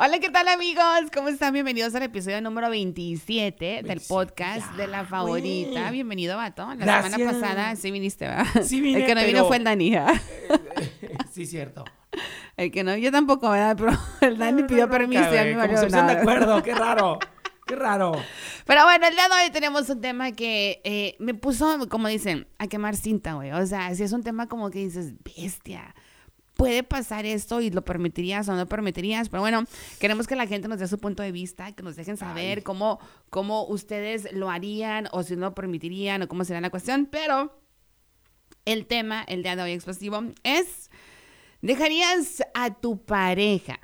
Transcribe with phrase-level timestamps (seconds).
[0.00, 0.84] Hola, ¿qué tal amigos?
[1.12, 1.52] ¿Cómo están?
[1.52, 5.90] Bienvenidos al episodio número 27 del podcast de la favorita.
[5.90, 6.64] Bienvenido, Vato.
[6.68, 7.14] La Gracias.
[7.14, 8.46] semana pasada sí viniste, ¿verdad?
[8.62, 10.14] Sí vine, El que no vino fue el Dani, ¿verdad?
[11.32, 11.84] sí, cierto.
[12.56, 13.76] El que no, yo tampoco, ¿verdad?
[13.76, 13.90] Pero
[14.20, 17.18] el Dani pidió permiso y a mí me Como se de acuerdo, qué raro.
[17.66, 18.12] Qué raro.
[18.66, 22.46] Pero bueno, el día de hoy tenemos un tema que eh, me puso, como dicen,
[22.58, 23.50] a quemar cinta, güey.
[23.50, 25.94] O sea, si es un tema como que dices, bestia,
[26.58, 29.28] puede pasar esto y lo permitirías o no permitirías.
[29.28, 29.64] Pero bueno,
[30.00, 32.64] queremos que la gente nos dé su punto de vista, que nos dejen saber Ay.
[32.64, 32.98] cómo,
[33.30, 37.06] cómo ustedes lo harían o si no lo permitirían o cómo sería la cuestión.
[37.06, 37.56] Pero
[38.64, 40.90] el tema, el día de hoy explosivo, es,
[41.62, 43.78] ¿dejarías a tu pareja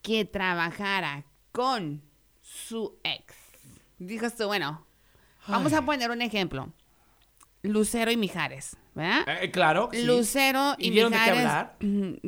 [0.00, 2.00] que trabajara con
[2.40, 3.34] su ex?
[3.98, 4.86] Dijo tú, bueno,
[5.48, 6.72] vamos a poner un ejemplo.
[7.62, 9.22] Lucero y Mijares, ¿verdad?
[9.42, 9.88] Eh, claro.
[9.92, 10.04] sí.
[10.04, 11.50] Lucero y, ¿Y dieron de qué Mijares.
[11.50, 11.76] hablar?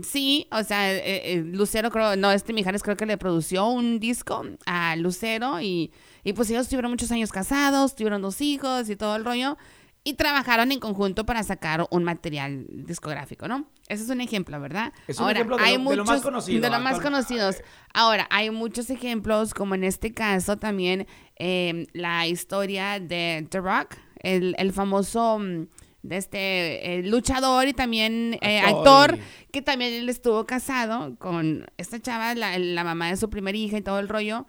[0.02, 4.00] Sí, o sea, eh, eh, Lucero creo, no, este Mijares creo que le produció un
[4.00, 5.92] disco a Lucero y,
[6.24, 9.56] y pues ellos tuvieron muchos años casados, tuvieron dos hijos y todo el rollo
[10.02, 13.66] y trabajaron en conjunto para sacar un material discográfico, ¿no?
[13.88, 14.92] Ese es un ejemplo, ¿verdad?
[15.08, 17.56] Es un ejemplo de lo- de lo más conocido, De lo más actual- conocidos.
[17.92, 23.96] Ahora, hay muchos ejemplos, como en este caso también eh, la historia de The Rock,
[24.20, 25.66] el, el famoso mm,
[26.10, 29.18] este eh, luchador y también eh, Actor.
[29.52, 33.78] que también él estuvo casado con esta chava, la, la mamá de su primera hija
[33.78, 34.46] y todo el rollo.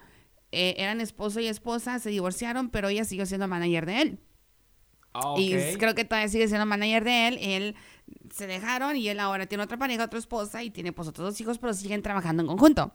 [0.52, 4.20] Eh, eran esposo y esposa, se divorciaron, pero ella siguió siendo manager de él.
[5.14, 7.38] Ah, Y creo que todavía sigue siendo manager de él.
[7.42, 7.76] Él
[8.32, 11.42] se dejaron y él ahora tiene otra pareja, otra esposa y tiene pues otros dos
[11.42, 12.94] hijos, pero siguen trabajando en conjunto.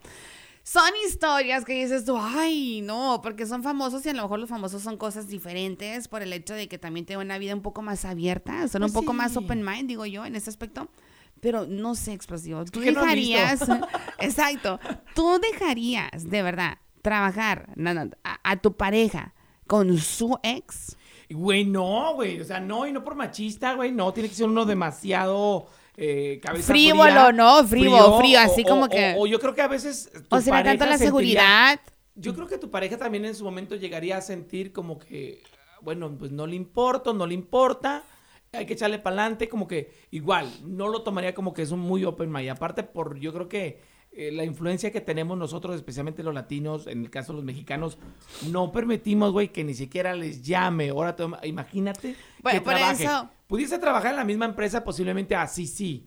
[0.64, 4.48] Son historias que dices tú, ay, no, porque son famosos y a lo mejor los
[4.48, 7.82] famosos son cosas diferentes por el hecho de que también tienen una vida un poco
[7.82, 10.88] más abierta, son Pues un poco más open mind, digo yo, en ese aspecto.
[11.40, 12.64] Pero no sé, explosivo.
[12.66, 13.62] ¿Tú no dejarías,
[14.20, 14.78] exacto,
[15.16, 17.74] tú dejarías de verdad trabajar
[18.44, 19.34] a tu pareja
[19.66, 20.96] con su ex?
[21.28, 22.40] Güey, no, güey.
[22.40, 23.90] O sea, no, y no por machista, güey.
[23.90, 25.66] No, tiene que ser uno demasiado.
[25.96, 27.64] Eh, cabeza Frívolo, fría, ¿no?
[27.66, 30.10] Frío, frío, así o- como o- que- O, yo creo que a veces.
[30.28, 31.80] tu ¿O será tanto la sentiría- seguridad?
[32.14, 35.42] Yo creo que tu pareja también en su momento llegaría a sentir como que,
[35.80, 38.04] bueno, pues no le importa, no le importa,
[38.52, 41.80] hay que echarle para adelante, como que igual, no lo tomaría como que es un
[41.80, 42.50] muy open mind.
[42.50, 43.80] Aparte, por yo creo que
[44.14, 47.98] eh, la influencia que tenemos nosotros, especialmente los latinos, en el caso de los mexicanos,
[48.50, 50.90] no permitimos, güey, que ni siquiera les llame.
[50.90, 53.04] Ahora, toma- imagínate Bueno, que por trabaje.
[53.04, 56.06] eso- Pudiese trabajar en la misma empresa, posiblemente así, sí.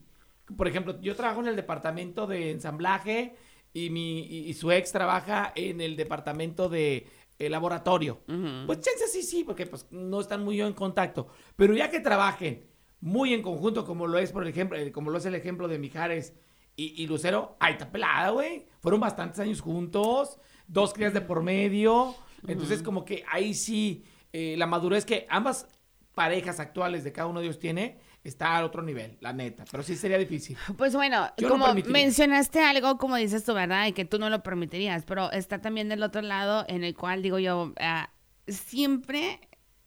[0.58, 3.36] Por ejemplo, yo trabajo en el departamento de ensamblaje
[3.74, 8.22] y, mi, y, y su ex trabaja en el departamento de eh, laboratorio.
[8.66, 11.28] Pues chance sí, sí, porque pues no están muy en contacto.
[11.56, 12.64] Pero ya que trabajen
[13.02, 15.78] muy en conjunto, como lo es, por ejemplo, eh, como lo es el ejemplo de
[15.78, 16.34] Mijares
[16.76, 18.66] y, y Lucero, ay, está pelada, güey.
[18.82, 22.16] Fueron bastantes años juntos, dos crías de por medio.
[22.48, 24.04] Entonces, como que ahí sí,
[24.34, 25.68] eh, la madurez que ambas
[26.14, 29.66] parejas actuales de cada uno de ellos tiene, está al otro nivel, la neta.
[29.70, 30.58] Pero sí sería difícil.
[30.78, 32.02] Pues bueno, Yo no como permitiría.
[32.02, 33.88] mencionaste algo, como dices tú, ¿verdad?
[33.88, 37.22] Y que tú no lo permitirías, pero está también del otro lado en el cual
[37.22, 38.10] digo yo, ah,
[38.48, 39.40] siempre,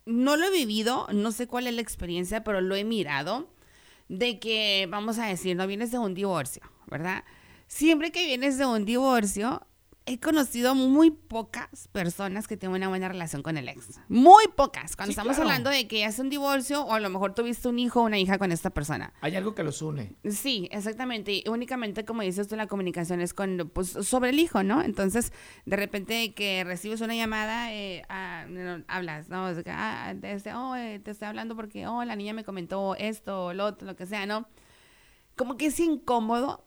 [0.05, 3.49] no lo he vivido, no sé cuál es la experiencia, pero lo he mirado,
[4.09, 7.25] de que, vamos a decir, no vienes de un divorcio, ¿verdad?
[7.67, 9.67] Siempre que vienes de un divorcio,
[10.09, 14.01] he conocido muy pocas personas que tienen una buena relación con el ex.
[14.09, 14.97] Muy pocas.
[14.97, 15.51] Cuando Sí, estamos claro.
[15.51, 18.19] hablando de que es un divorcio o a lo mejor tuviste un hijo o una
[18.19, 19.13] hija con esta persona.
[19.21, 20.17] Hay algo que los une.
[20.29, 21.33] Sí, exactamente.
[21.33, 24.83] Y únicamente, como dices tú, la comunicación es con, pues, sobre el hijo, ¿no?
[24.83, 25.33] Entonces,
[25.67, 28.03] de repente que recibes una llamada, eh,
[28.49, 29.49] no, hablas, ¿no?
[29.49, 32.95] Es que, ah, desde, oh, eh, te estoy hablando porque, oh, la niña me comentó
[32.97, 34.49] esto o lo otro, lo que sea, ¿no?
[35.37, 36.65] Como que es incómodo,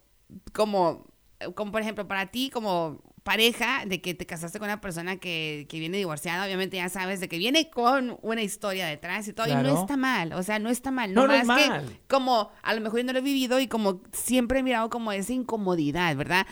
[0.53, 1.07] como,
[1.55, 5.67] como por ejemplo, para ti, como pareja, de que te casaste con una persona que,
[5.69, 9.47] que viene divorciada, obviamente ya sabes de que viene con una historia detrás y todo,
[9.47, 11.99] y no está mal, o sea, no está mal, No, no es nomás que mal.
[12.07, 15.11] como a lo mejor yo no lo he vivido y como siempre he mirado como
[15.11, 16.47] esa incomodidad, ¿verdad?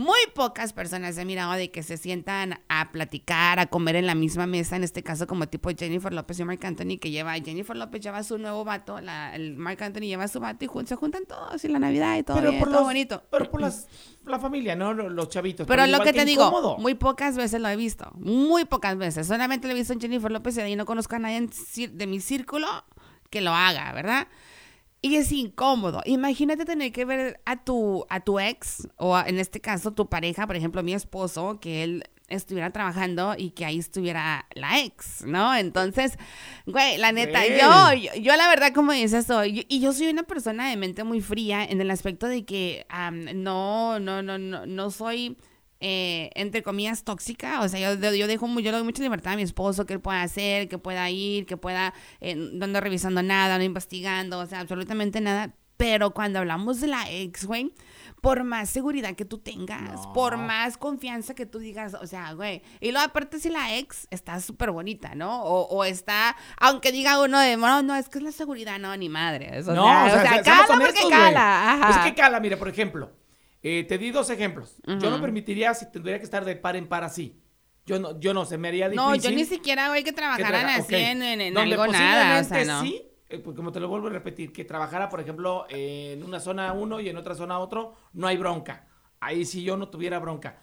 [0.00, 4.14] Muy pocas personas he mirado de que se sientan a platicar, a comer en la
[4.14, 7.76] misma mesa, en este caso como tipo Jennifer López y Mark Anthony, que lleva, Jennifer
[7.76, 10.96] López lleva su nuevo vato, la, el Mark Anthony lleva su vato y jun- se
[10.96, 13.22] juntan todos y la Navidad y todo, pero bien, por todo los- bonito.
[13.30, 13.88] Pero por las,
[14.24, 14.94] la familia, ¿no?
[14.94, 15.66] Los, chavitos.
[15.66, 18.10] Pero lo que te digo, muy pocas veces lo he visto.
[18.14, 19.26] Muy pocas veces.
[19.26, 21.46] Solamente lo he visto en Jennifer López y ahí no conozco a nadie
[21.92, 22.66] de mi círculo
[23.28, 24.28] que lo haga, ¿verdad?
[25.02, 26.02] Y es incómodo.
[26.04, 30.08] Imagínate tener que ver a tu, a tu ex, o a- en este caso tu
[30.08, 35.24] pareja, por ejemplo, mi esposo, que él estuviera trabajando y que ahí estuviera la ex,
[35.24, 35.52] ¿no?
[35.56, 36.16] Entonces,
[36.66, 37.40] güey, la neta,
[37.94, 41.02] yo, yo, yo la verdad, como dices, soy, y yo soy una persona de mente
[41.02, 42.86] muy fría en el aspecto de que
[43.34, 45.36] no, no, no, no, no soy
[45.80, 47.62] eh, entre comillas, tóxica.
[47.62, 50.00] O sea, yo, yo, dejo yo le doy mucha libertad a mi esposo, que él
[50.00, 54.46] pueda hacer, que pueda ir, que pueda, eh, no ando revisando nada, no investigando, o
[54.46, 55.54] sea, absolutamente nada.
[55.78, 57.72] Pero cuando hablamos de la ex, güey,
[58.20, 62.60] por más seguridad que tú tengas, por más confianza que tú digas, o sea, güey.
[62.80, 65.42] Y luego, aparte, si la ex está súper bonita, ¿no?
[65.42, 69.08] O, está, aunque diga uno de, no, no, es que es la seguridad, no, ni
[69.08, 69.62] madre.
[69.62, 71.72] no, o sea, cala porque cala.
[71.72, 71.90] Ajá.
[71.90, 73.10] Es que cala, mire, por ejemplo,
[73.62, 74.76] eh, te di dos ejemplos.
[74.86, 77.40] Yo no permitiría si tendría que estar de par en par así.
[77.86, 79.10] Yo no, yo no, se me haría difícil.
[79.10, 82.40] No, yo ni siquiera, güey, que trabajaran así en, en, algo nada.
[82.40, 82.82] O sea, no.
[82.82, 86.40] sí, eh, pues, como te lo vuelvo a repetir, que trabajara, por ejemplo, en una
[86.40, 88.86] zona uno y en otra zona otro, no hay bronca.
[89.20, 90.58] Ahí sí yo no tuviera bronca.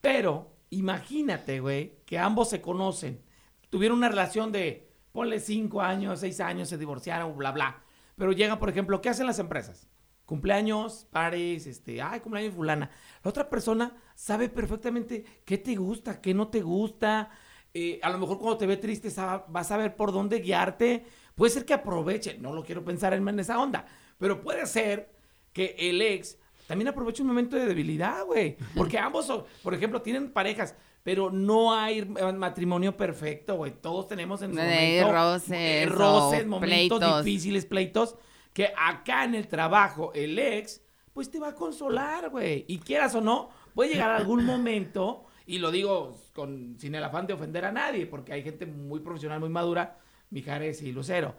[0.00, 3.22] Pero imagínate, güey, que ambos se conocen,
[3.70, 7.82] tuvieron una relación de, ponle cinco años, seis años, se divorciaron, bla, bla.
[8.16, 9.88] Pero llegan, por ejemplo, ¿qué hacen las empresas?
[10.32, 12.90] Cumpleaños, pares, este, ay, cumpleaños fulana.
[13.22, 17.30] La otra persona sabe perfectamente qué te gusta, qué no te gusta.
[17.74, 21.50] Eh, a lo mejor cuando te ve triste va a saber por dónde guiarte Puede
[21.50, 23.86] ser que aproveche, no lo quiero pensar en, esa onda,
[24.18, 25.10] pero puede ser
[25.52, 28.56] que el ex también aproveche un momento de debilidad, güey.
[28.76, 29.30] Porque ambos,
[29.62, 33.72] por ejemplo, tienen parejas, pero no hay matrimonio perfecto, güey.
[33.72, 38.16] Todos tenemos en su momento roces, eh, roces momentos difíciles, pleitos,
[38.52, 40.82] que acá en el trabajo el ex,
[41.12, 42.64] pues te va a consolar, güey.
[42.68, 47.26] Y quieras o no, puede llegar algún momento, y lo digo con, sin el afán
[47.26, 49.98] de ofender a nadie, porque hay gente muy profesional, muy madura,
[50.30, 51.34] Mijares y Lucero.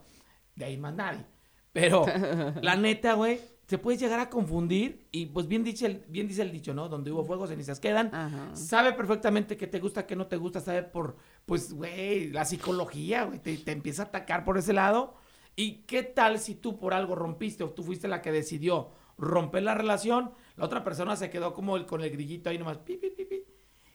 [0.55, 1.25] De ahí más nadie.
[1.71, 2.05] Pero
[2.61, 6.41] la neta, güey, se puede llegar a confundir y pues bien dice el, bien dice
[6.41, 6.89] el dicho, ¿no?
[6.89, 8.11] Donde hubo fuego, cenizas quedan.
[8.55, 11.15] Sabe perfectamente qué te gusta, qué no te gusta, sabe por,
[11.45, 15.15] pues, güey, la psicología, güey, te, empieza a atacar por ese lado.
[15.55, 19.63] ¿Y qué tal si tú por algo rompiste o tú fuiste la que decidió romper
[19.63, 20.31] la relación?
[20.55, 23.25] La otra persona se quedó como el, con el grillito ahí nomás, pi, pi, pi,
[23.25, 23.43] pi,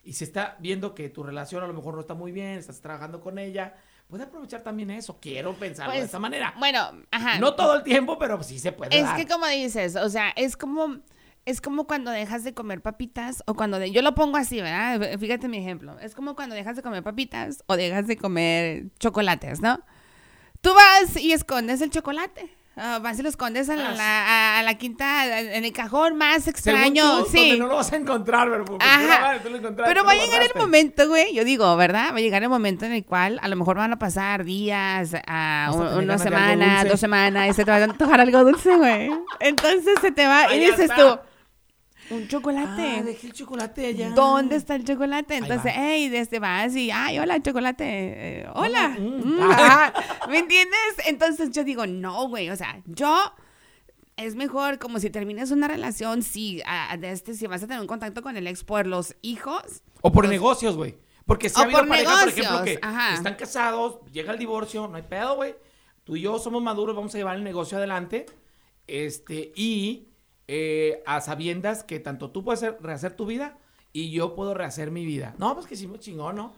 [0.05, 2.81] y se está viendo que tu relación a lo mejor no está muy bien, estás
[2.81, 3.77] trabajando con ella,
[4.09, 5.19] puede aprovechar también eso.
[5.21, 6.55] Quiero pensarlo de pues, esa manera.
[6.59, 7.39] Bueno, ajá.
[7.39, 8.99] No todo el tiempo, pero sí se puede.
[8.99, 11.01] Es que como dices, o sea, es como
[11.45, 15.19] es como cuando dejas de comer papitas o cuando de, yo lo pongo así, ¿verdad?
[15.19, 15.99] Fíjate mi ejemplo.
[15.99, 19.81] Es como cuando dejas de comer papitas o dejas de comer chocolates, ¿no?
[20.61, 22.59] Tú vas y escondes el chocolate.
[22.79, 27.25] Uh, vas y lo escondes a la, a, la, quinta, en el cajón más extraño.
[27.25, 27.59] sí.
[27.59, 28.79] no lo vas a encontrar, pero,
[29.85, 31.35] pero va a llegar el momento, güey.
[31.35, 32.13] Yo digo, ¿verdad?
[32.13, 35.11] Va a llegar el momento en el cual a lo mejor van a pasar días,
[35.27, 39.11] a una semana, dos semanas, y se te va a antojar algo dulce, güey.
[39.41, 41.19] Entonces se te va, y dices tú,
[42.11, 42.97] un chocolate.
[42.99, 44.11] Ah, dejé el chocolate allá.
[44.11, 45.37] ¿Dónde está el chocolate?
[45.37, 47.85] Entonces, hey, desde vas y, ay, hola, chocolate.
[47.87, 48.89] Eh, hola.
[48.99, 49.93] Mm, mm, ah.
[50.29, 50.79] ¿Me entiendes?
[51.07, 52.51] Entonces yo digo, no, güey.
[52.51, 53.17] O sea, yo
[54.17, 56.63] es mejor como si terminas una relación, si,
[56.99, 59.83] de este, si vas a tener un contacto con el ex por los hijos.
[60.01, 60.97] O por negocios, güey.
[61.25, 62.81] Porque si ha habido parejas, por ejemplo, que
[63.15, 65.55] están casados, llega el divorcio, no hay pedo, güey.
[66.05, 68.25] Tú y yo somos maduros, vamos a llevar el negocio adelante.
[68.87, 70.09] Este, y
[70.49, 73.59] eh, a sabiendas que tanto tú puedes rehacer tu vida
[73.93, 75.35] y yo puedo rehacer mi vida.
[75.39, 76.53] No, pues que hicimos chingón, ¿no?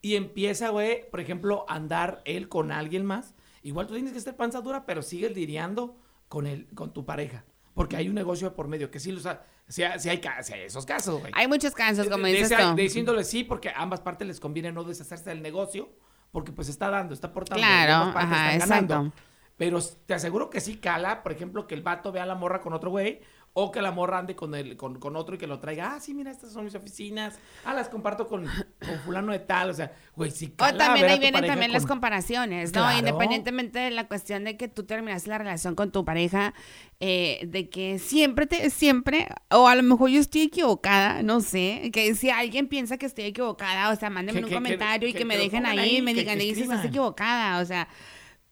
[0.00, 3.34] Y empieza, güey, por ejemplo, a andar él con alguien más.
[3.62, 5.98] Igual tú tienes que estar panza dura, pero sigues lidiando
[6.28, 7.44] con, el, con tu pareja.
[7.74, 9.26] Porque hay un negocio por medio, que sí, los
[9.68, 10.20] si, hay,
[10.64, 11.32] esos casos, güey.
[11.34, 12.74] Hay muchos casos, como dices tú.
[12.74, 15.88] Diciéndole sí, porque a ambas partes les conviene no deshacerse del negocio,
[16.32, 17.62] porque pues está dando, está aportando.
[17.62, 19.12] Claro, ajá, exacto.
[19.56, 22.60] Pero te aseguro que sí cala, por ejemplo, que el vato vea a la morra
[22.60, 23.20] con otro güey,
[23.56, 25.94] o que la morra ande con, el, con, con, otro y que lo traiga.
[25.94, 27.38] Ah, sí, mira, estas son mis oficinas.
[27.64, 29.70] Ah, las comparto con, con fulano de tal.
[29.70, 32.98] O sea, güey, sí cala, O también ahí vienen también las comparaciones, ¿no?
[32.98, 36.52] Independientemente de la cuestión de que tú terminaste la relación con tu pareja,
[36.98, 41.90] eh, de que siempre, te, siempre, o a lo mejor yo estoy equivocada, no sé,
[41.92, 45.36] que si alguien piensa que estoy equivocada, o sea, mándenme un comentario y que, me
[45.36, 47.86] dejen ahí y me digan, dices, estás equivocada, o sea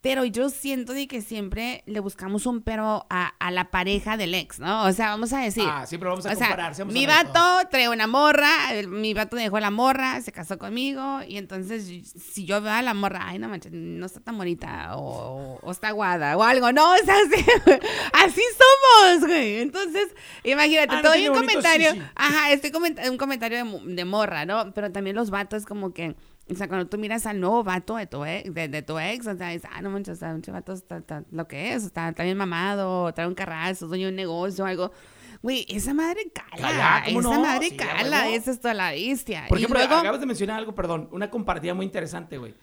[0.02, 4.59] pero yo siento de que siempre le buscamos un pero a, la pareja del ex,
[4.59, 4.85] ¿no?
[4.85, 5.64] O sea, vamos a decir.
[5.66, 6.87] Ah, siempre vamos a comparar.
[6.87, 7.40] mi vato
[7.71, 8.50] trae una morra,
[8.88, 12.94] mi vato dejó la morra, se casó conmigo, y entonces si yo veo a la
[12.94, 17.04] morra, ay, no manches, no está tan bonita, o, está aguada, o algo, no, o
[17.04, 17.14] sea,
[18.25, 19.61] así, somos, güey.
[19.61, 20.09] Entonces,
[20.42, 22.73] imagínate, ah, te un comentario, ajá, estoy
[23.09, 24.73] un comentario de, de morra, ¿no?
[24.75, 26.16] Pero también los vatos como que
[26.50, 29.37] o sea, cuando tú miras al nuevo vato de tu ex, de, tu ex o
[29.37, 32.25] sea, dices, ah, no manches, o sea, un vato está, lo que es, está, está
[32.25, 34.90] bien mamado, trae un carrazo, dueño de un negocio, algo.
[35.42, 37.02] Güey, esa madre cala.
[37.06, 38.28] esa madre cala.
[38.28, 39.46] Esa es toda la bestia.
[39.49, 42.54] Por ejemplo, acabas de mencionar algo, perdón, una comparativa muy interesante, güey.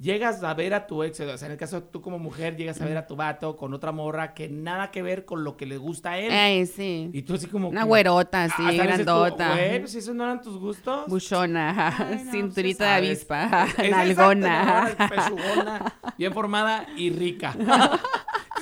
[0.00, 2.80] Llegas a ver a tu ex, o sea, en el caso tú como mujer, llegas
[2.80, 5.66] a ver a tu vato con otra morra que nada que ver con lo que
[5.66, 6.32] le gusta a él.
[6.32, 7.10] Ay, sí.
[7.12, 7.68] Y tú así como...
[7.68, 9.52] Una güerota, tú, grandota.
[9.52, 11.06] Güey, pues esos no eran tus gustos.
[11.06, 14.88] Buchona, Ay, no, cinturita sí de avispa, nalgona.
[14.90, 15.36] exacto, ¿no?
[15.36, 17.54] Pechugona, bien formada y rica.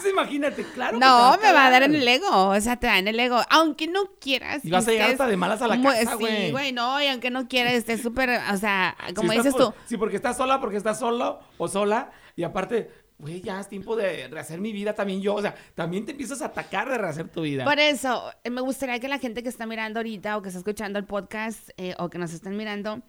[0.06, 0.98] Imagínate, claro.
[0.98, 3.18] que No, me va a dar en el ego, o sea, te da en el
[3.18, 4.64] ego, aunque no quieras.
[4.64, 6.46] Y vas a llegar hasta de malas a la casa, güey.
[6.46, 9.72] Sí, güey, no, y aunque no quieras, estés súper, o sea, como Si dices por-
[9.72, 12.10] tú, Sí, porque estás sola, porque estás solo o sola.
[12.36, 15.34] Y aparte, güey, ya es tiempo de rehacer mi vida también yo.
[15.34, 17.64] O sea, también te empiezas a atacar de rehacer tu vida.
[17.64, 20.58] Por eso, eh, me gustaría que la gente que está mirando ahorita o que está
[20.58, 23.00] escuchando el podcast eh, o que nos están mirando,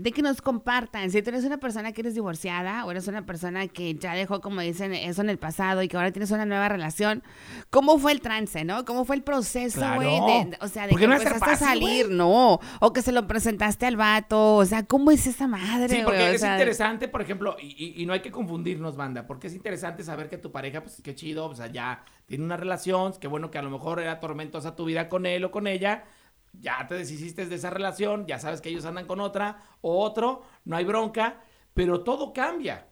[0.00, 1.10] de que nos compartan.
[1.10, 4.40] Si tú eres una persona que eres divorciada o eres una persona que ya dejó,
[4.40, 7.22] como dicen, eso en el pasado y que ahora tienes una nueva relación,
[7.68, 8.84] ¿cómo fue el trance, no?
[8.86, 9.96] ¿Cómo fue el proceso, Claro.
[10.00, 10.46] güey?
[10.50, 12.60] de- O sea, de que no empezaste a fácil, salir, no.
[12.80, 14.56] O que se lo presentaste al vato.
[14.56, 16.22] O sea, ¿cómo es esa madre, Sí, porque?
[16.22, 19.48] O es sea, interesante, por ejemplo, y, y- y no hay que confundirnos, banda, porque
[19.48, 23.12] es interesante saber que tu pareja, pues qué chido, o sea, ya tiene una relación,
[23.20, 26.04] qué bueno que a lo mejor era tormentosa tu vida con él o con ella,
[26.52, 30.42] ya te deshiciste de esa relación, ya sabes que ellos andan con otra o otro,
[30.64, 31.42] no hay bronca,
[31.74, 32.86] pero todo cambia.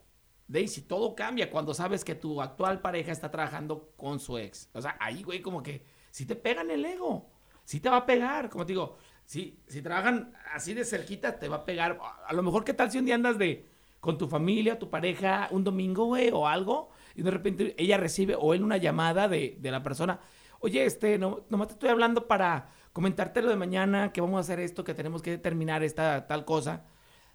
[0.46, 4.70] Daisy, todo cambia cuando sabes que tu actual pareja está trabajando con su ex.
[4.72, 7.30] O sea, ahí, güey, como que si te pegan el ego,
[7.64, 8.96] si te va a pegar, como te digo,
[9.26, 11.98] si, si trabajan así de cerquita, te va a pegar.
[12.26, 13.66] A lo mejor, ¿qué tal si un día andas de
[14.00, 18.36] con tu familia, tu pareja, un domingo, güey, o algo, y de repente ella recibe
[18.38, 20.20] o él una llamada de, de la persona,
[20.60, 24.40] oye, este, no, nomás te estoy hablando para comentarte lo de mañana, que vamos a
[24.40, 26.84] hacer esto, que tenemos que terminar esta tal cosa.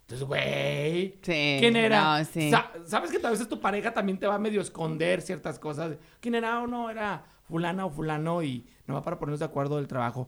[0.01, 2.19] Entonces, güey, Sí, ¿quién era?
[2.19, 2.51] no, sí.
[2.51, 5.95] Sa- ¿Sabes que a veces tu pareja también te va a medio esconder ciertas cosas?
[6.19, 6.89] ¿Quién era o no?
[6.89, 10.27] Era fulana o fulano y no va para ponernos de acuerdo del trabajo.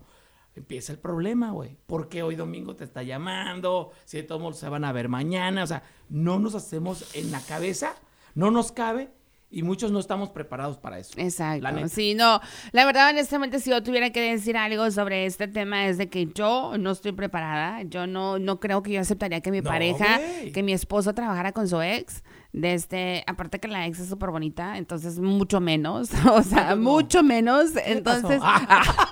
[0.56, 1.76] Empieza el problema, güey.
[1.86, 3.92] ¿Por qué hoy domingo te está llamando?
[4.06, 5.64] Si de todos modos se van a ver mañana.
[5.64, 7.94] O sea, no nos hacemos en la cabeza,
[8.36, 9.10] no nos cabe
[9.56, 11.14] y muchos no estamos preparados para eso.
[11.16, 11.88] Exacto.
[11.88, 12.42] Sí, no.
[12.74, 16.26] La verdad, honestamente, si yo tuviera que decir algo sobre este tema, es de que
[16.28, 17.82] yo no estoy preparada.
[17.84, 20.20] Yo no, no creo que yo aceptaría que mi No, pareja,
[20.54, 22.22] que mi esposo trabajara con su ex.
[22.52, 26.10] De este, aparte que la ex es súper bonita, entonces mucho menos.
[26.32, 26.82] O sea, no.
[26.82, 27.72] mucho menos.
[27.72, 27.94] ¿Qué?
[27.94, 28.84] Entonces, Ah,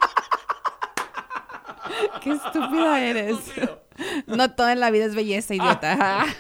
[2.22, 3.38] qué estúpida eres.
[3.48, 3.82] estúpido.
[4.28, 6.26] No todo en la vida es belleza, idiota.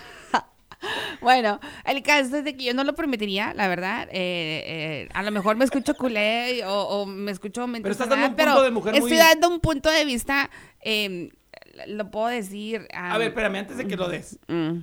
[1.24, 4.08] Bueno, el caso es de que yo no lo permitiría, la verdad.
[4.12, 4.64] Eh,
[5.04, 8.36] eh, a lo mejor me escucho culé o, o me escucho Pero estás dando un
[8.36, 10.50] punto de mujer estoy muy- dando un punto de vista,
[10.82, 11.30] eh,
[11.88, 12.88] lo puedo decir.
[12.94, 14.38] A ver, espérame, antes de que lo des.
[14.48, 14.80] mm,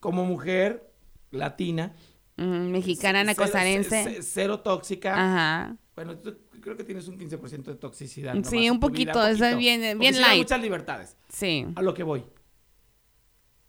[0.00, 0.90] Como mujer
[1.30, 1.92] latina,
[2.36, 4.04] mm, mexicana, cero- nacosarense.
[4.04, 5.12] c- cero tóxica.
[5.14, 5.76] Ajá.
[5.94, 8.32] Bueno, tú creo que tienes un 15% de toxicidad.
[8.32, 10.38] Sí, nomás un vida, poquito, eso es bien- bien light.
[10.38, 11.16] muchas libertades.
[11.28, 11.66] Sí.
[11.76, 12.24] A lo que voy.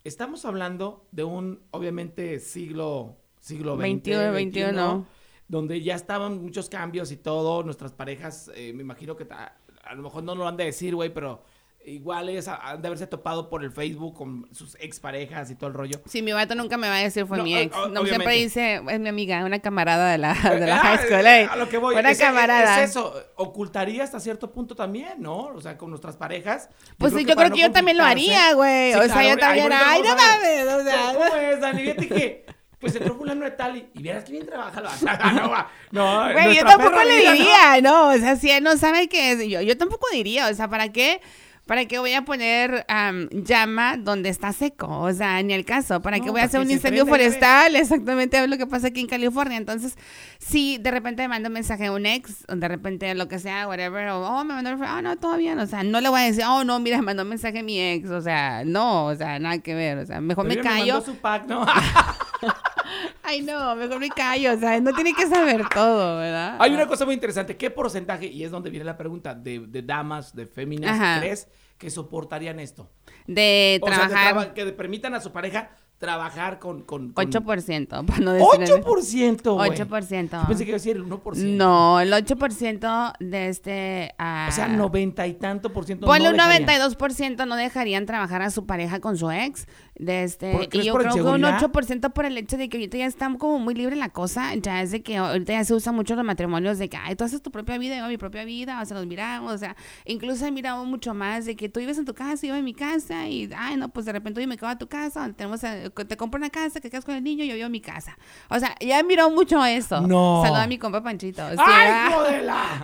[0.04, 5.06] Estamos hablando de un, obviamente, siglo, siglo XX, 21, 21.
[5.48, 7.62] donde ya estaban muchos cambios y todo.
[7.62, 11.08] Nuestras parejas, eh, me imagino que a lo mejor no lo han de decir, güey,
[11.08, 11.42] pero
[11.86, 15.74] igual es, han de haberse topado por el Facebook con sus exparejas y todo el
[15.74, 16.00] rollo.
[16.06, 17.76] Sí, mi vato nunca me va a decir fue No, mi ex.
[17.76, 20.98] o- No, siempre dice, es mi amiga, una camarada de la, de la Ah, high
[21.06, 21.26] school.
[21.26, 21.48] eh.
[21.50, 21.94] A lo que voy.
[21.96, 22.82] Una es, camarada.
[22.82, 23.14] Es eso.
[23.36, 25.46] Ocultaría hasta cierto punto también, ¿no?
[25.54, 26.68] O sea, con nuestras parejas.
[26.98, 28.92] Pues sí, yo creo que yo también lo haría, güey.
[28.92, 29.72] Sí, o sea, yo también.
[29.72, 30.66] Ay, no mames.
[30.66, 31.82] O sea, ¿Cómo ¿Cómo es, Dani?
[31.82, 32.46] Fíjate que,
[32.78, 34.90] pues entró fulano de tal y, y vieras que bien trabaja la
[35.32, 38.08] no, no, Güey, yo tampoco le diría, ¿no?
[38.10, 40.90] O sea, si él no sabe qué es, yo, yo tampoco diría, o sea, ¿para
[40.92, 41.20] qué?
[41.66, 44.86] ¿Para qué voy a poner am, llama donde está seco?
[44.86, 46.02] O sea, ni el caso.
[46.02, 47.74] ¿Para No, qué voy a hacer un incendio forestal?
[47.76, 49.56] Exactamente es lo que pasa aquí en California.
[49.56, 49.96] Entonces,
[50.38, 53.38] si de repente me manda un mensaje a un ex, o de repente lo que
[53.38, 55.58] sea, whatever, o oh, me mandó, oh, no, todo bien.
[55.58, 57.62] O sea, no le voy a decir, oh, no, mira, me mandó un mensaje a
[57.62, 58.10] mi ex.
[58.10, 59.96] O sea, no, o sea, nada que ver.
[59.98, 60.94] O sea, mejor Pero me callo.
[60.94, 61.64] mandó su pack, ¿no?
[63.22, 64.52] Ay, no, mejor me callo.
[64.54, 66.56] O sea, no tiene que saber todo, ¿verdad?
[66.60, 67.56] Hay una cosa muy interesante.
[67.56, 71.20] ¿Qué porcentaje, y es donde viene la pregunta, de, de damas, de féminas, Ajá.
[71.20, 71.48] crees
[71.78, 72.90] que soportarían esto?
[73.26, 76.82] De O sea, de trabajar traba- que permitan a su pareja trabajar con...
[76.82, 78.62] con, con 8%, para no decir...
[78.62, 79.70] el- 8%, güey.
[79.70, 80.40] 8%.
[80.42, 81.36] Yo pensé que iba a decir el 1%.
[81.56, 84.14] No, el 8% de este...
[84.18, 86.92] ah, O sea, noventa y tanto por ciento Ponle no un dejarían.
[86.98, 89.66] 92% no dejarían trabajar a su pareja con su ex.
[89.96, 91.60] De este, ¿Por- y yo creo que un inseguridad?
[91.72, 94.52] 8% por el hecho de que ahorita ya está como muy libre la cosa.
[94.56, 97.22] Ya es de que ahorita ya se usa mucho los matrimonios de que, ay, tú
[97.22, 99.52] haces tu propia vida, yo mi propia vida, o sea, nos miramos.
[99.52, 102.56] O sea, incluso he mirado mucho más de que tú vives en tu casa yo
[102.56, 103.28] en mi casa.
[103.28, 106.16] Y, ay, no, pues de repente yo me quedo a tu casa, tenemos eh, te
[106.16, 108.18] compro una casa, que quedas con el niño yo vivo en mi casa.
[108.50, 110.00] O sea, ya he mirado mucho eso.
[110.00, 110.42] No.
[110.42, 111.48] Saluda a mi compa Panchito.
[111.50, 112.12] Sí, ¡Ay.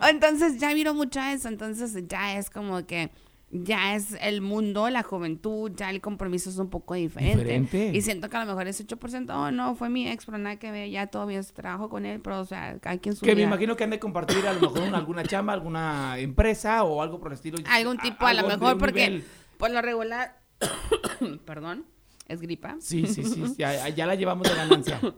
[0.11, 3.11] Entonces ya miro mucho eso, entonces ya es como que
[3.53, 7.39] ya es el mundo, la juventud, ya el compromiso es un poco diferente.
[7.39, 7.91] Diferente.
[7.97, 10.57] Y siento que a lo mejor ese 8%, oh, no, fue mi ex, pero nada
[10.57, 13.43] que ver, ya todavía trabajo con él, pero, o sea, cada quien su Que me
[13.43, 17.19] imagino que han de compartir a lo mejor una- alguna chamba, alguna empresa o algo
[17.19, 17.59] por el estilo.
[17.69, 19.25] Algún tipo, a lo mejor, porque nivel.
[19.59, 20.39] por lo regular,
[21.45, 21.87] perdón,
[22.29, 22.77] es gripa.
[22.81, 25.01] Sí, sí, sí, sí, ya, ya la llevamos de ganancia.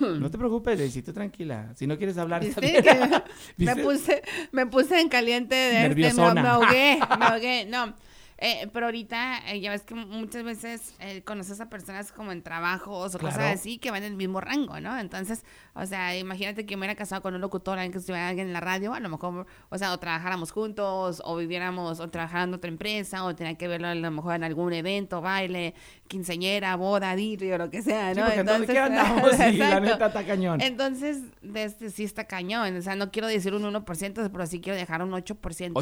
[0.00, 1.72] No te preocupes, tú tranquila.
[1.76, 2.42] Si no quieres hablar,
[3.56, 7.94] me puse, me puse en caliente de este, me, me ahogué, me ahogué, no.
[8.42, 12.42] Eh, pero ahorita, eh, ya ves que muchas veces eh, conoces a personas como en
[12.42, 13.36] trabajos o Claro.
[13.36, 14.98] cosas así que van en el mismo rango, ¿no?
[14.98, 15.44] Entonces,
[15.74, 18.54] o sea, imagínate que me hubiera casado con un locutor, alguien que estuviera alguien en
[18.54, 22.54] la radio, a lo mejor, o sea, o trabajáramos juntos, o viviéramos, o trabajara en
[22.54, 25.74] otra empresa, o tenía que verlo a lo mejor en algún evento, baile,
[26.08, 28.26] quinceañera, boda, o lo que sea, Sí, ¿no?
[28.26, 29.32] porque ¿dónde qué andamos?
[29.36, 30.62] Sí, la neta está cañón.
[30.62, 32.74] Entonces, de este sí está cañón.
[32.74, 35.34] O sea, no quiero decir un 1%, pero sí quiero dejar un 8%,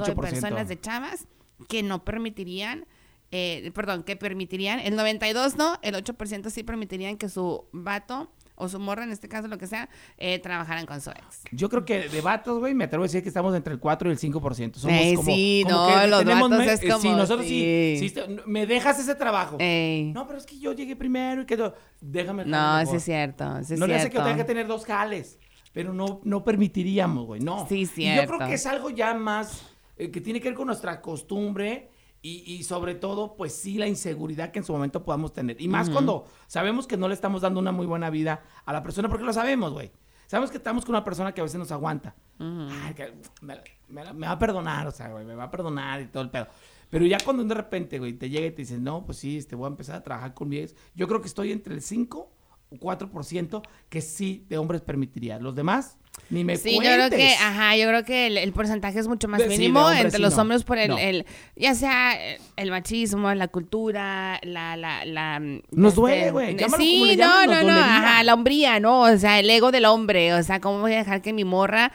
[0.05, 0.21] de 8%.
[0.21, 1.27] personas de chavas
[1.69, 2.87] que no permitirían,
[3.31, 8.69] eh, perdón, que permitirían, el 92 no, el 8% sí permitirían que su vato o
[8.69, 11.43] su morra, en este caso lo que sea, eh, trabajaran con su ex.
[11.53, 14.09] Yo creo que de vatos, güey, me atrevo a decir que estamos entre el 4
[14.09, 14.79] y el 5%.
[14.81, 17.47] Somos Ey, como, sí, como no, que los tenemos vatos es eh, como, Sí, nosotros
[17.47, 17.97] sí.
[17.97, 17.97] sí.
[18.00, 19.59] sí, está- me dejas ese trabajo.
[19.61, 20.11] Ey.
[20.12, 21.73] No, pero es que yo llegué primero y quedó.
[22.00, 22.43] Déjame.
[22.43, 24.29] el No, sí es cierto, sí es no le hace que cierto.
[24.29, 25.38] tenga que tener dos jales.
[25.73, 27.41] Pero no, no permitiríamos, güey.
[27.41, 27.65] No.
[27.69, 28.35] Sí, Y yo cierto.
[28.38, 29.62] creo que es algo ya más
[29.99, 31.90] eh, que tiene que ver con nuestra costumbre.
[32.21, 35.61] Y, y sobre todo, pues sí, la inseguridad que en su momento podamos tener.
[35.61, 38.83] Y más cuando sabemos que no le estamos dando una muy buena vida a la
[38.83, 39.93] persona, porque lo sabemos, güey.
[40.26, 42.17] Sabemos que estamos con una persona que a veces nos aguanta.
[42.40, 43.55] Ay, que me,
[43.88, 46.31] me- me va a perdonar, o sea, güey, me va a perdonar y todo el
[46.31, 46.49] pedo.
[46.90, 49.55] Pero ya cuando de repente, güey, te llega y te dice, no, pues sí, este,
[49.55, 52.33] voy a empezar a trabajar con mi ex, yo creo que estoy entre el 5
[52.71, 55.38] o 4% que sí de hombres permitiría.
[55.38, 55.99] Los demás,
[56.31, 57.09] ni me Sí, yo cuentes.
[57.09, 59.59] creo que, ajá, yo creo que el, el porcentaje es mucho más De- sí, de
[59.59, 60.43] mínimo entre sí los no.
[60.43, 60.99] hombres por el, No.
[60.99, 62.17] el- ya sea
[62.57, 67.63] el machismo, la cultura, la, la, la mm, Nos duele, güey, como Sí, no, no,
[67.63, 69.01] no, ajá, la hombría, ¿no?
[69.03, 71.93] O sea, el ego del hombre, o sea, ¿cómo voy a dejar que mi morra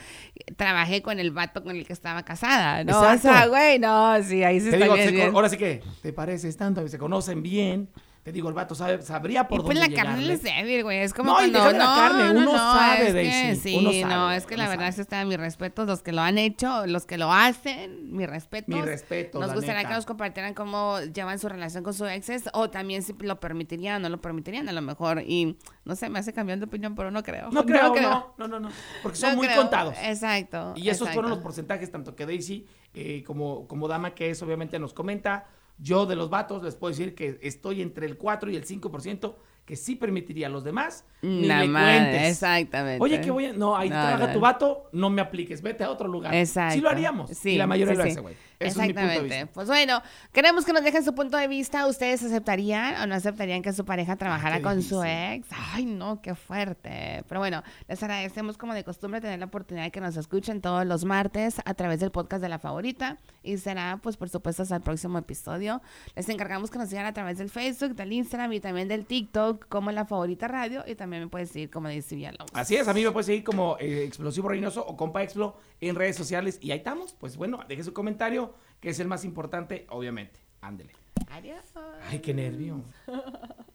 [0.58, 3.00] trabaje con el vato con el que estaba casada, ¿no?
[3.00, 5.28] O sea, güey, no, sí, ahí se Te está digo, bien, se bien.
[5.28, 7.90] con- ahora sí que te pareces tanto, se conocen bien.
[8.24, 10.34] Te digo, el vato sabe, sabría por Y pues dónde la carne llegarle.
[10.36, 11.00] es débil, güey.
[11.00, 13.14] Es como No, y cuando deja de la no, carne, no, uno no, sabe, es
[13.14, 14.92] que Daisy, sí, uno no, es que la verdad sabe.
[14.94, 18.72] sí está mi respeto, los que lo han hecho, los que lo hacen, mi respeto.
[18.72, 19.90] Mi respeto, Nos gustaría neta.
[19.90, 23.98] que nos compartieran cómo llevan su relación con su exes o también si lo permitirían
[23.98, 26.96] o no lo permitirían a lo mejor y no sé, me hace cambiar de opinión,
[26.96, 27.50] pero no creo.
[27.52, 28.70] No creo, no, no, no, no.
[29.02, 29.60] Porque son No muy creo.
[29.64, 29.96] contados.
[30.02, 30.72] Exacto.
[30.78, 34.80] Y esos fueron los porcentajes, tanto que Daisy eh, como, como Dama, que es obviamente
[34.80, 35.46] nos comenta.
[35.78, 39.36] Yo de los vatos les puedo decir que estoy entre el 4 y el 5%
[39.66, 41.06] que sí permitiría a los demás.
[41.22, 42.32] Ni La me madre, cuentes.
[42.32, 43.02] exactamente.
[43.02, 43.54] Oye, que voy a...
[43.54, 44.34] No, ahí No, trabaja no.
[44.34, 46.36] tu vato, no me apliques, vete a otro lugar.
[46.36, 46.76] Exacto.
[46.76, 47.30] Sí lo haríamos.
[47.32, 48.36] Sí, y la mayoría sí, lo hace, güey.
[48.60, 49.38] Ese es mi punto de Exactamente.
[49.38, 49.54] vista.
[49.54, 51.88] Pues bueno, queremos que nos dejen su punto de vista.
[51.88, 55.48] ¿Ustedes aceptarían o no aceptarían que su pareja trabajara con su ex?
[55.74, 57.24] Ay, no, qué fuerte.
[57.28, 60.86] Pero bueno, les agradecemos como de costumbre tener la oportunidad de que nos escuchen todos
[60.86, 63.18] los martes a través del podcast de la favorita.
[63.42, 65.82] Y será, pues, por supuesto, hasta el próximo episodio.
[66.16, 69.68] Les encargamos que nos sigan a través del Facebook, del Instagram y también del TikTok
[69.68, 70.84] como la favorita radio.
[70.88, 72.52] Y también me puedes seguir como dice Villalobos.
[72.54, 75.96] Así es, a mí me puedes seguir como eh, Explosivo Reynoso o Compa Explo en
[75.96, 76.60] redes sociales.
[76.62, 77.14] Y ahí estamos.
[77.14, 78.53] Pues bueno, deje su comentario,
[78.84, 80.42] que es el más importante, obviamente.
[80.60, 80.92] Ándele.
[81.30, 81.64] Adiós.
[82.10, 82.84] Ay, qué nervio.